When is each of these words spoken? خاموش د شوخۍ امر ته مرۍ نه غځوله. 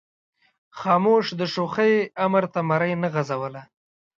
خاموش 0.79 1.25
د 1.39 1.41
شوخۍ 1.53 1.93
امر 2.25 2.43
ته 2.53 2.59
مرۍ 2.69 2.93
نه 3.03 3.07
غځوله. 3.13 3.61